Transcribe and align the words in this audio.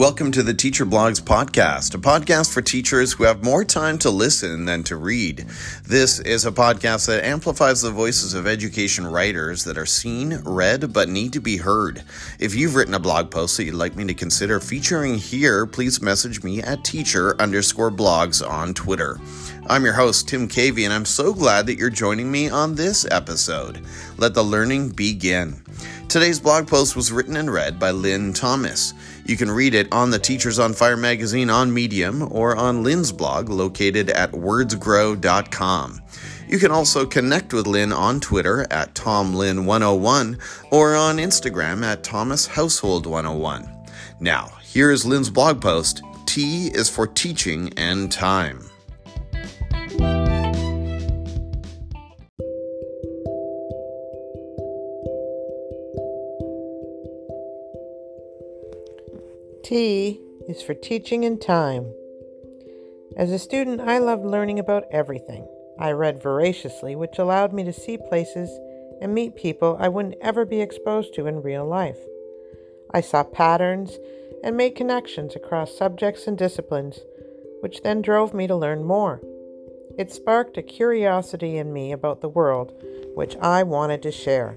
Welcome 0.00 0.32
to 0.32 0.42
the 0.42 0.54
Teacher 0.54 0.86
Blogs 0.86 1.20
Podcast, 1.20 1.94
a 1.94 1.98
podcast 1.98 2.54
for 2.54 2.62
teachers 2.62 3.12
who 3.12 3.24
have 3.24 3.44
more 3.44 3.66
time 3.66 3.98
to 3.98 4.08
listen 4.08 4.64
than 4.64 4.82
to 4.84 4.96
read. 4.96 5.44
This 5.86 6.20
is 6.20 6.46
a 6.46 6.50
podcast 6.50 7.06
that 7.08 7.22
amplifies 7.22 7.82
the 7.82 7.90
voices 7.90 8.32
of 8.32 8.46
education 8.46 9.06
writers 9.06 9.62
that 9.64 9.76
are 9.76 9.84
seen, 9.84 10.40
read, 10.46 10.94
but 10.94 11.10
need 11.10 11.34
to 11.34 11.40
be 11.42 11.58
heard. 11.58 12.02
If 12.38 12.54
you've 12.54 12.76
written 12.76 12.94
a 12.94 12.98
blog 12.98 13.30
post 13.30 13.58
that 13.58 13.64
you'd 13.64 13.74
like 13.74 13.94
me 13.94 14.06
to 14.06 14.14
consider 14.14 14.58
featuring 14.58 15.16
here, 15.16 15.66
please 15.66 16.00
message 16.00 16.42
me 16.42 16.62
at 16.62 16.82
teacher 16.82 17.38
underscore 17.38 17.90
blogs 17.90 18.40
on 18.40 18.72
Twitter. 18.72 19.20
I'm 19.70 19.84
your 19.84 19.94
host, 19.94 20.26
Tim 20.26 20.48
Cavey, 20.48 20.82
and 20.82 20.92
I'm 20.92 21.04
so 21.04 21.32
glad 21.32 21.66
that 21.66 21.78
you're 21.78 21.90
joining 21.90 22.28
me 22.28 22.50
on 22.50 22.74
this 22.74 23.06
episode. 23.08 23.80
Let 24.18 24.34
the 24.34 24.42
learning 24.42 24.88
begin. 24.88 25.62
Today's 26.08 26.40
blog 26.40 26.66
post 26.66 26.96
was 26.96 27.12
written 27.12 27.36
and 27.36 27.52
read 27.52 27.78
by 27.78 27.92
Lynn 27.92 28.32
Thomas. 28.32 28.94
You 29.26 29.36
can 29.36 29.48
read 29.48 29.74
it 29.74 29.86
on 29.92 30.10
the 30.10 30.18
Teachers 30.18 30.58
on 30.58 30.72
Fire 30.72 30.96
magazine 30.96 31.50
on 31.50 31.72
Medium 31.72 32.32
or 32.32 32.56
on 32.56 32.82
Lynn's 32.82 33.12
blog 33.12 33.48
located 33.48 34.10
at 34.10 34.32
wordsgrow.com. 34.32 36.02
You 36.48 36.58
can 36.58 36.72
also 36.72 37.06
connect 37.06 37.52
with 37.52 37.68
Lynn 37.68 37.92
on 37.92 38.18
Twitter 38.18 38.66
at 38.72 38.96
TomLynn101 38.96 40.40
or 40.72 40.96
on 40.96 41.18
Instagram 41.18 41.84
at 41.84 42.02
ThomasHousehold101. 42.02 43.88
Now, 44.18 44.48
here 44.64 44.90
is 44.90 45.06
Lynn's 45.06 45.30
blog 45.30 45.60
post 45.62 46.02
T 46.26 46.72
is 46.74 46.90
for 46.90 47.06
teaching 47.06 47.72
and 47.76 48.10
time. 48.10 48.69
T 59.70 60.20
is 60.48 60.62
for 60.62 60.74
teaching 60.74 61.24
and 61.24 61.40
time. 61.40 61.94
As 63.16 63.30
a 63.30 63.38
student, 63.38 63.80
I 63.80 63.98
loved 63.98 64.24
learning 64.24 64.58
about 64.58 64.82
everything. 64.90 65.46
I 65.78 65.92
read 65.92 66.20
voraciously, 66.20 66.96
which 66.96 67.20
allowed 67.20 67.52
me 67.52 67.62
to 67.62 67.72
see 67.72 67.96
places 67.96 68.50
and 69.00 69.14
meet 69.14 69.36
people 69.36 69.76
I 69.78 69.86
wouldn't 69.86 70.16
ever 70.20 70.44
be 70.44 70.60
exposed 70.60 71.14
to 71.14 71.28
in 71.28 71.42
real 71.42 71.64
life. 71.64 71.98
I 72.92 73.00
saw 73.00 73.22
patterns 73.22 73.96
and 74.42 74.56
made 74.56 74.74
connections 74.74 75.36
across 75.36 75.78
subjects 75.78 76.26
and 76.26 76.36
disciplines, 76.36 76.98
which 77.60 77.82
then 77.82 78.02
drove 78.02 78.34
me 78.34 78.48
to 78.48 78.56
learn 78.56 78.82
more. 78.82 79.20
It 79.96 80.10
sparked 80.10 80.56
a 80.56 80.62
curiosity 80.62 81.58
in 81.58 81.72
me 81.72 81.92
about 81.92 82.22
the 82.22 82.28
world, 82.28 82.72
which 83.14 83.36
I 83.36 83.62
wanted 83.62 84.02
to 84.02 84.10
share. 84.10 84.56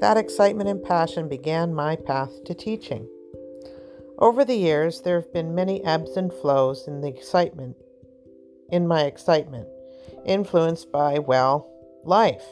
That 0.00 0.16
excitement 0.16 0.70
and 0.70 0.82
passion 0.82 1.28
began 1.28 1.74
my 1.74 1.94
path 1.94 2.42
to 2.46 2.54
teaching. 2.54 3.06
Over 4.20 4.44
the 4.44 4.56
years, 4.56 5.00
there 5.00 5.18
have 5.18 5.32
been 5.32 5.54
many 5.54 5.82
ebbs 5.82 6.16
and 6.18 6.30
flows 6.30 6.86
in 6.86 7.00
the 7.00 7.08
excitement, 7.08 7.76
in 8.70 8.86
my 8.86 9.04
excitement, 9.04 9.66
influenced 10.26 10.92
by, 10.92 11.18
well, 11.18 11.66
life, 12.04 12.44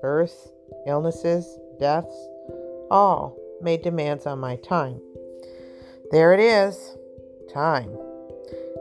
birth, 0.00 0.52
illnesses, 0.86 1.58
deaths, 1.80 2.14
all 2.92 3.36
made 3.60 3.82
demands 3.82 4.24
on 4.24 4.38
my 4.38 4.54
time. 4.56 5.00
There 6.12 6.32
it 6.32 6.38
is 6.38 6.96
time. 7.52 7.90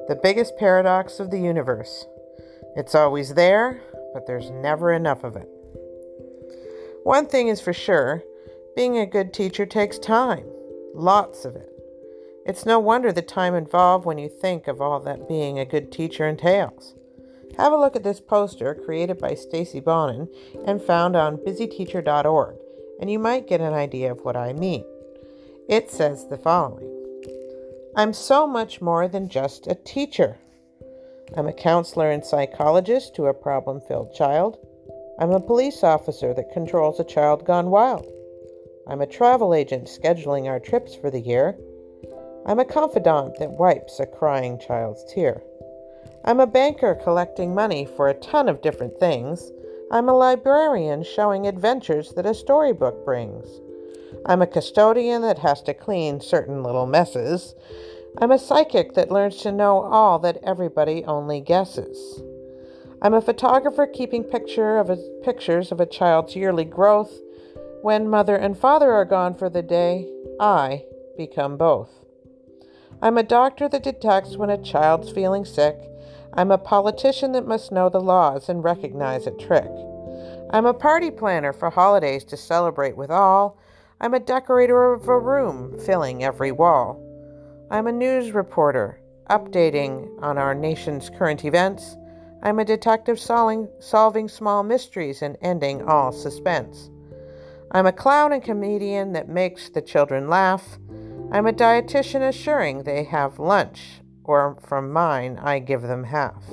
The 0.07 0.19
biggest 0.21 0.55
paradox 0.57 1.19
of 1.19 1.31
the 1.31 1.39
universe. 1.39 2.05
It's 2.75 2.93
always 2.93 3.33
there, 3.33 3.81
but 4.13 4.27
there's 4.27 4.51
never 4.51 4.93
enough 4.93 5.23
of 5.23 5.35
it. 5.35 5.49
One 7.03 7.25
thing 7.25 7.47
is 7.47 7.59
for 7.59 7.73
sure 7.73 8.23
being 8.75 8.99
a 8.99 9.05
good 9.07 9.33
teacher 9.33 9.65
takes 9.65 9.97
time, 9.97 10.45
lots 10.93 11.45
of 11.45 11.55
it. 11.55 11.74
It's 12.45 12.65
no 12.65 12.79
wonder 12.79 13.11
the 13.11 13.23
time 13.23 13.55
involved 13.55 14.05
when 14.05 14.19
you 14.19 14.29
think 14.29 14.67
of 14.67 14.79
all 14.79 14.99
that 14.99 15.27
being 15.27 15.57
a 15.57 15.65
good 15.65 15.91
teacher 15.91 16.27
entails. 16.27 16.93
Have 17.57 17.73
a 17.73 17.77
look 17.77 17.95
at 17.95 18.03
this 18.03 18.21
poster 18.21 18.75
created 18.75 19.17
by 19.17 19.33
Stacy 19.33 19.79
Bonin 19.79 20.29
and 20.65 20.81
found 20.81 21.15
on 21.15 21.37
busyteacher.org, 21.37 22.55
and 22.99 23.09
you 23.09 23.17
might 23.17 23.47
get 23.47 23.61
an 23.61 23.73
idea 23.73 24.11
of 24.11 24.19
what 24.21 24.35
I 24.35 24.53
mean. 24.53 24.83
It 25.67 25.89
says 25.89 26.27
the 26.27 26.37
following 26.37 26.91
I'm 27.95 28.13
so 28.13 28.45
much 28.45 28.81
more 28.81 29.07
than 29.07 29.29
just 29.29 29.67
a 29.67 29.75
teacher. 29.75 30.37
I'm 31.35 31.47
a 31.47 31.53
counselor 31.53 32.11
and 32.11 32.23
psychologist 32.23 33.15
to 33.15 33.25
a 33.25 33.33
problem 33.33 33.81
filled 33.87 34.13
child. 34.13 34.59
I'm 35.17 35.31
a 35.31 35.39
police 35.39 35.83
officer 35.83 36.33
that 36.33 36.51
controls 36.53 36.99
a 36.99 37.05
child 37.05 37.45
gone 37.45 37.71
wild. 37.71 38.05
I'm 38.87 39.01
a 39.01 39.07
travel 39.07 39.55
agent 39.55 39.85
scheduling 39.85 40.45
our 40.45 40.59
trips 40.59 40.93
for 40.93 41.09
the 41.09 41.21
year. 41.21 41.57
I'm 42.47 42.59
a 42.59 42.65
confidant 42.65 43.39
that 43.39 43.51
wipes 43.51 43.99
a 43.99 44.05
crying 44.05 44.59
child's 44.59 45.03
tear. 45.11 45.41
I'm 46.23 46.39
a 46.39 46.45
banker 46.45 46.93
collecting 46.93 47.55
money 47.55 47.85
for 47.85 48.07
a 48.07 48.13
ton 48.13 48.47
of 48.47 48.61
different 48.61 48.99
things. 48.99 49.51
I'm 49.91 50.09
a 50.09 50.13
librarian 50.13 51.03
showing 51.03 51.47
adventures 51.47 52.13
that 52.13 52.27
a 52.27 52.35
storybook 52.35 53.03
brings. 53.03 53.47
I'm 54.27 54.43
a 54.43 54.47
custodian 54.47 55.23
that 55.23 55.39
has 55.39 55.63
to 55.63 55.73
clean 55.73 56.21
certain 56.21 56.61
little 56.61 56.85
messes. 56.85 57.55
I'm 58.19 58.31
a 58.31 58.37
psychic 58.37 58.93
that 58.93 59.11
learns 59.11 59.37
to 59.37 59.51
know 59.51 59.81
all 59.81 60.19
that 60.19 60.37
everybody 60.43 61.03
only 61.03 61.41
guesses. 61.41 62.21
I'm 63.01 63.15
a 63.15 63.21
photographer 63.21 63.87
keeping 63.87 64.23
picture 64.23 64.77
of 64.77 64.91
a, 64.91 64.97
pictures 65.23 65.71
of 65.71 65.79
a 65.79 65.87
child's 65.87 66.35
yearly 66.35 66.65
growth. 66.65 67.11
When 67.81 68.07
mother 68.07 68.35
and 68.35 68.55
father 68.55 68.91
are 68.91 69.05
gone 69.05 69.33
for 69.33 69.49
the 69.49 69.63
day, 69.63 70.07
I 70.39 70.85
become 71.17 71.57
both. 71.57 72.04
I'm 73.05 73.19
a 73.19 73.23
doctor 73.23 73.69
that 73.69 73.83
detects 73.83 74.35
when 74.35 74.49
a 74.49 74.57
child's 74.57 75.11
feeling 75.11 75.45
sick. 75.45 75.77
I'm 76.33 76.49
a 76.49 76.57
politician 76.57 77.33
that 77.33 77.45
must 77.45 77.71
know 77.71 77.87
the 77.87 78.01
laws 78.01 78.49
and 78.49 78.63
recognize 78.63 79.27
a 79.27 79.37
trick. 79.37 79.69
I'm 80.49 80.65
a 80.65 80.73
party 80.73 81.11
planner 81.11 81.53
for 81.53 81.69
holidays 81.69 82.23
to 82.23 82.35
celebrate 82.35 82.97
with 82.97 83.11
all. 83.11 83.59
I'm 84.01 84.15
a 84.15 84.19
decorator 84.19 84.91
of 84.91 85.07
a 85.07 85.19
room, 85.19 85.77
filling 85.77 86.23
every 86.23 86.51
wall. 86.51 86.99
I'm 87.69 87.85
a 87.85 87.91
news 87.91 88.31
reporter, 88.31 88.99
updating 89.29 90.09
on 90.23 90.39
our 90.39 90.55
nation's 90.55 91.11
current 91.11 91.45
events. 91.45 91.97
I'm 92.41 92.57
a 92.57 92.65
detective 92.65 93.19
solving, 93.19 93.69
solving 93.77 94.27
small 94.27 94.63
mysteries 94.63 95.21
and 95.21 95.37
ending 95.43 95.83
all 95.83 96.11
suspense. 96.11 96.89
I'm 97.71 97.85
a 97.85 97.93
clown 97.93 98.31
and 98.31 98.41
comedian 98.41 99.13
that 99.13 99.29
makes 99.29 99.69
the 99.69 99.83
children 99.83 100.27
laugh. 100.27 100.79
I'm 101.31 101.47
a 101.47 101.53
dietitian 101.53 102.27
assuring 102.27 102.83
they 102.83 103.03
have 103.03 103.39
lunch, 103.39 104.01
or 104.23 104.57
from 104.61 104.91
mine, 104.91 105.39
I 105.41 105.59
give 105.59 105.81
them 105.81 106.05
half. 106.05 106.43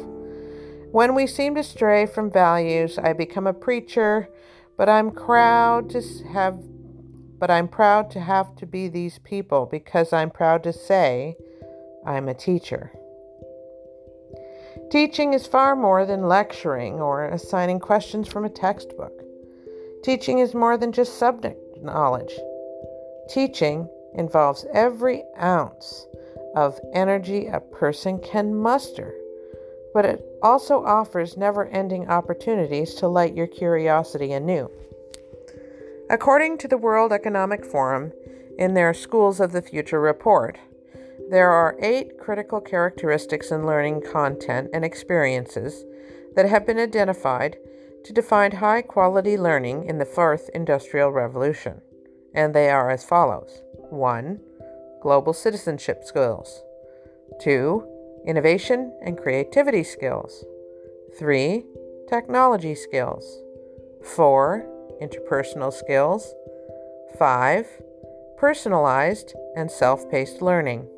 When 0.91 1.15
we 1.15 1.27
seem 1.27 1.55
to 1.55 1.62
stray 1.62 2.06
from 2.06 2.31
values, 2.31 2.99
I 2.99 3.12
become 3.12 3.47
a 3.47 3.55
preacher, 3.55 4.28
but 4.77 4.88
I'm 4.88 5.11
proud 5.11 5.91
to 5.91 6.03
have 6.32 6.59
but 7.38 7.50
I'm 7.50 7.66
proud 7.66 8.09
to 8.12 8.21
have 8.21 8.55
to 8.56 8.66
be 8.66 8.87
these 8.87 9.19
people 9.19 9.66
because 9.66 10.12
I'm 10.12 10.31
proud 10.31 10.62
to 10.62 10.72
say 10.72 11.37
I'm 12.06 12.28
a 12.28 12.34
teacher. 12.34 12.93
Teaching 14.93 15.34
is 15.34 15.47
far 15.47 15.75
more 15.75 16.06
than 16.06 16.28
lecturing 16.28 17.00
or 17.00 17.25
assigning 17.25 17.81
questions 17.81 18.28
from 18.28 18.44
a 18.44 18.49
textbook. 18.49 19.25
Teaching 20.05 20.38
is 20.38 20.55
more 20.55 20.77
than 20.77 20.93
just 20.93 21.19
subject 21.19 21.59
knowledge. 21.82 22.32
Teaching 23.28 23.88
involves 24.15 24.67
every 24.73 25.25
ounce 25.41 26.06
of 26.55 26.78
energy 26.93 27.47
a 27.47 27.61
person 27.61 28.19
can 28.19 28.55
muster, 28.55 29.15
but 29.95 30.05
it 30.05 30.25
also 30.43 30.84
offers 30.84 31.37
never 31.37 31.67
ending 31.69 32.09
opportunities 32.09 32.95
to 32.95 33.09
light 33.09 33.34
your 33.34 33.47
curiosity 33.47 34.33
anew. 34.33 34.71
According 36.11 36.59
to 36.59 36.69
the 36.69 36.77
World 36.77 37.12
Economic 37.12 37.64
Forum, 37.64 38.12
in 38.59 38.75
their 38.75 38.93
Schools 38.93 39.41
of 39.41 39.53
the 39.53 39.62
Future 39.62 40.00
report, 40.00 40.58
there 41.31 41.50
are 41.50 41.76
eight 41.81 42.19
critical 42.19 42.61
characteristics 42.61 43.50
in 43.50 43.65
learning 43.65 44.03
content 44.03 44.69
and 44.75 44.85
experiences 44.85 45.85
that 46.35 46.49
have 46.49 46.67
been 46.67 46.79
identified 46.79 47.56
to 48.05 48.12
define 48.12 48.53
high 48.53 48.82
quality 48.82 49.38
learning 49.38 49.87
in 49.87 49.99
the 49.99 50.05
fourth 50.05 50.50
industrial 50.53 51.11
revolution, 51.11 51.81
and 52.35 52.53
they 52.53 52.69
are 52.69 52.91
as 52.91 53.05
follows 53.05 53.62
1. 53.93 54.41
Global 55.03 55.33
citizenship 55.33 56.03
skills. 56.05 56.62
2. 57.41 57.87
Innovation 58.27 58.97
and 59.05 59.19
creativity 59.19 59.85
skills. 59.85 60.44
3. 61.19 61.65
Technology 62.09 62.75
skills. 62.75 63.43
4. 64.03 64.67
Interpersonal 65.00 65.73
skills. 65.73 66.35
5. 67.19 67.67
Personalized 68.39 69.35
and 69.56 69.71
self 69.71 70.11
paced 70.11 70.41
learning. 70.41 70.89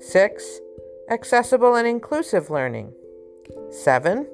6. 0.00 0.60
Accessible 1.10 1.76
and 1.76 1.86
inclusive 1.86 2.50
learning. 2.50 2.92
7. 3.70 4.26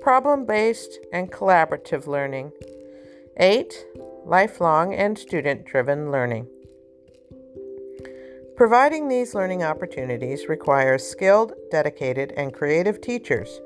Problem 0.00 0.46
based 0.46 0.98
and 1.12 1.30
collaborative 1.30 2.06
learning. 2.06 2.52
8. 3.36 3.86
Lifelong 4.24 4.94
and 4.94 5.18
student 5.18 5.64
driven 5.64 6.10
learning. 6.10 6.46
Providing 8.60 9.08
these 9.08 9.34
learning 9.34 9.62
opportunities 9.62 10.46
requires 10.46 11.08
skilled, 11.08 11.54
dedicated, 11.70 12.34
and 12.36 12.52
creative 12.52 13.00
teachers 13.00 13.58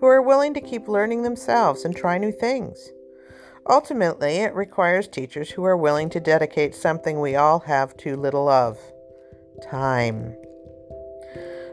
who 0.00 0.06
are 0.06 0.20
willing 0.20 0.54
to 0.54 0.60
keep 0.60 0.88
learning 0.88 1.22
themselves 1.22 1.84
and 1.84 1.94
try 1.94 2.18
new 2.18 2.32
things. 2.32 2.90
Ultimately, 3.68 4.38
it 4.38 4.52
requires 4.52 5.06
teachers 5.06 5.50
who 5.50 5.62
are 5.62 5.76
willing 5.76 6.10
to 6.10 6.18
dedicate 6.18 6.74
something 6.74 7.20
we 7.20 7.36
all 7.36 7.60
have 7.60 7.96
too 7.96 8.16
little 8.16 8.48
of 8.48 8.76
time. 9.70 10.34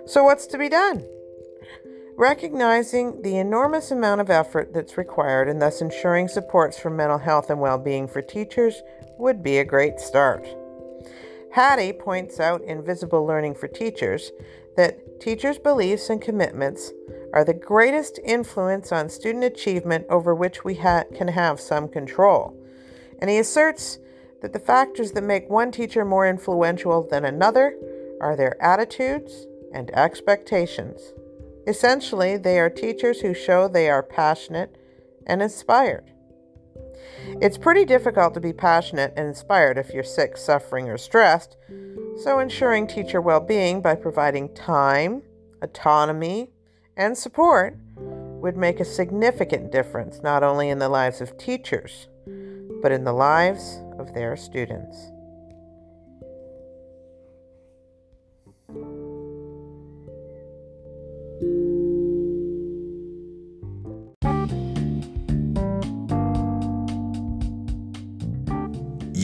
So, 0.05 0.23
what's 0.23 0.45
to 0.45 0.59
be 0.59 0.69
done? 0.69 1.03
Recognizing 2.15 3.23
the 3.23 3.37
enormous 3.37 3.89
amount 3.89 4.21
of 4.21 4.29
effort 4.29 4.71
that's 4.71 4.99
required 4.99 5.49
and 5.49 5.59
thus 5.59 5.81
ensuring 5.81 6.27
supports 6.27 6.77
for 6.77 6.91
mental 6.91 7.17
health 7.17 7.49
and 7.49 7.59
well 7.59 7.79
being 7.79 8.07
for 8.07 8.21
teachers 8.21 8.83
would 9.17 9.41
be 9.41 9.57
a 9.57 9.65
great 9.65 9.99
start. 9.99 10.47
Hattie 11.51 11.93
points 11.93 12.39
out 12.39 12.61
in 12.61 12.83
Visible 12.83 13.25
Learning 13.25 13.55
for 13.55 13.67
Teachers 13.67 14.31
that 14.75 15.19
teachers' 15.19 15.57
beliefs 15.57 16.09
and 16.09 16.21
commitments 16.21 16.93
are 17.33 17.43
the 17.43 17.53
greatest 17.53 18.19
influence 18.23 18.91
on 18.91 19.09
student 19.09 19.43
achievement 19.43 20.05
over 20.09 20.33
which 20.35 20.63
we 20.63 20.75
ha- 20.75 21.03
can 21.15 21.29
have 21.29 21.59
some 21.59 21.87
control. 21.87 22.55
And 23.19 23.29
he 23.29 23.37
asserts 23.37 23.99
that 24.41 24.53
the 24.53 24.59
factors 24.59 25.11
that 25.13 25.23
make 25.23 25.49
one 25.49 25.71
teacher 25.71 26.05
more 26.05 26.27
influential 26.27 27.07
than 27.07 27.25
another 27.25 27.75
are 28.21 28.35
their 28.35 28.61
attitudes 28.61 29.47
and 29.73 29.89
expectations. 29.91 31.13
Essentially, 31.65 32.37
they 32.37 32.59
are 32.59 32.69
teachers 32.69 33.21
who 33.21 33.33
show 33.33 33.67
they 33.67 33.89
are 33.89 34.03
passionate 34.03 34.75
and 35.25 35.41
inspired. 35.41 36.11
It's 37.41 37.57
pretty 37.57 37.85
difficult 37.85 38.33
to 38.33 38.39
be 38.39 38.53
passionate 38.53 39.13
and 39.15 39.27
inspired 39.27 39.77
if 39.77 39.93
you're 39.93 40.03
sick, 40.03 40.37
suffering, 40.37 40.89
or 40.89 40.97
stressed, 40.97 41.57
so 42.17 42.39
ensuring 42.39 42.87
teacher 42.87 43.21
well 43.21 43.39
being 43.39 43.81
by 43.81 43.95
providing 43.95 44.53
time, 44.53 45.23
autonomy, 45.61 46.49
and 46.95 47.17
support 47.17 47.77
would 47.95 48.57
make 48.57 48.79
a 48.79 48.85
significant 48.85 49.71
difference 49.71 50.21
not 50.21 50.43
only 50.43 50.69
in 50.69 50.79
the 50.79 50.89
lives 50.89 51.21
of 51.21 51.37
teachers, 51.37 52.07
but 52.81 52.91
in 52.91 53.03
the 53.03 53.13
lives 53.13 53.81
of 53.97 54.13
their 54.13 54.35
students. 54.35 55.11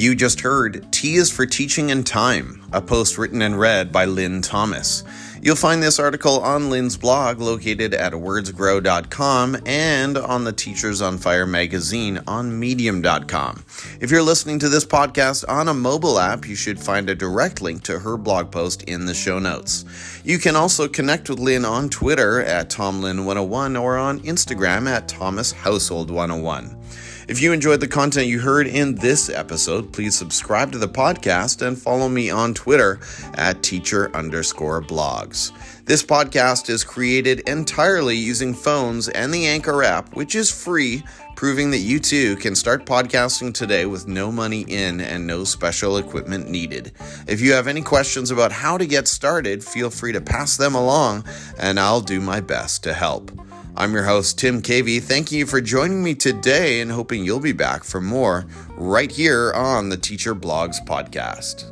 You 0.04 0.16
just 0.16 0.42
heard 0.42 0.92
T 0.92 1.16
is 1.16 1.32
for 1.32 1.46
Teaching 1.46 1.90
in 1.90 2.04
Time, 2.04 2.66
a 2.74 2.82
post 2.82 3.18
written 3.18 3.42
and 3.42 3.58
read 3.58 3.94
by 3.94 4.04
Lynn 4.04 4.42
Thomas. 4.42 5.02
You'll 5.42 5.56
find 5.56 5.82
this 5.82 5.98
article 5.98 6.42
on 6.42 6.70
Lynn's 6.70 6.98
blog 6.98 7.40
located 7.40 7.94
at 7.94 8.12
wordsgrow.com 8.12 9.58
and 9.66 10.18
on 10.18 10.44
the 10.44 10.52
Teachers 10.52 11.02
on 11.02 11.18
Fire 11.18 11.48
magazine 11.48 12.20
on 12.28 12.60
medium.com. 12.60 13.64
If 14.02 14.12
you're 14.12 14.24
listening 14.24 14.60
to 14.60 14.68
this 14.68 14.84
podcast 14.84 15.46
on 15.48 15.70
a 15.70 15.74
mobile 15.74 16.20
app, 16.20 16.50
you 16.50 16.56
should 16.56 16.82
find 16.82 17.10
a 17.10 17.16
direct 17.16 17.62
link 17.62 17.84
to 17.84 18.00
her 18.00 18.18
blog 18.18 18.52
post 18.52 18.84
in 18.84 19.06
the 19.06 19.14
show 19.14 19.40
notes. 19.40 19.86
You 20.26 20.38
can 20.38 20.58
also 20.58 20.90
connect 20.90 21.30
with 21.30 21.40
Lynn 21.40 21.64
on 21.64 21.88
Twitter 21.88 22.42
at 22.42 22.70
TomLynn101 22.70 23.82
or 23.82 23.98
on 23.98 24.20
Instagram 24.20 24.90
at 24.90 25.08
ThomasHousehold101. 25.08 27.13
If 27.26 27.42
you 27.42 27.54
enjoyed 27.54 27.80
the 27.80 27.88
content 27.88 28.28
you 28.28 28.42
heard 28.42 28.68
in 28.68 28.96
this 28.96 29.30
episode, 29.30 29.94
please 29.94 30.18
subscribe 30.18 30.74
to 30.74 30.78
the 30.78 30.90
podcast 30.90 31.66
and 31.66 31.82
follow 31.82 32.10
me 32.10 32.30
on 32.30 32.54
Twitter 32.54 33.00
at 33.36 33.64
teacher 33.64 34.14
underscore 34.14 34.82
blogs. 34.82 35.54
This 35.86 36.04
podcast 36.04 36.70
is 36.70 36.84
created 36.84 37.40
entirely 37.48 38.18
using 38.18 38.54
phones 38.54 39.08
and 39.08 39.34
the 39.34 39.48
Anchor 39.48 39.84
app, 39.84 40.14
which 40.18 40.36
is 40.36 40.52
free, 40.52 41.02
proving 41.38 41.72
that 41.72 41.80
you 41.80 41.98
too 41.98 42.36
can 42.38 42.56
start 42.56 42.86
podcasting 42.86 43.54
today 43.54 43.86
with 43.86 44.06
no 44.06 44.30
money 44.30 44.66
in 44.68 45.00
and 45.00 45.26
no 45.26 45.46
special 45.46 45.98
equipment 45.98 46.50
needed. 46.50 46.92
If 47.26 47.40
you 47.40 47.54
have 47.54 47.68
any 47.68 47.82
questions 47.82 48.32
about 48.32 48.52
how 48.52 48.78
to 48.78 48.86
get 48.86 49.08
started, 49.08 49.64
feel 49.64 49.90
free 49.90 50.12
to 50.12 50.22
pass 50.22 50.58
them 50.58 50.76
along, 50.76 51.24
and 51.58 51.80
I'll 51.80 52.02
do 52.02 52.20
my 52.20 52.42
best 52.42 52.84
to 52.84 52.94
help. 52.94 53.32
I'm 53.76 53.94
your 53.94 54.04
host, 54.04 54.38
Tim 54.38 54.62
Cavey. 54.62 55.02
Thank 55.02 55.32
you 55.32 55.48
for 55.48 55.60
joining 55.60 56.04
me 56.04 56.14
today 56.14 56.80
and 56.82 56.92
hoping 56.92 57.26
you'll 57.26 57.40
be 57.40 57.54
back 57.54 57.84
for 57.84 58.00
more 58.00 58.46
right 58.78 59.12
here 59.12 59.52
on 59.54 59.90
the 59.90 59.98
Teacher 59.98 60.36
Blogs 60.36 60.78
Podcast. 60.86 61.72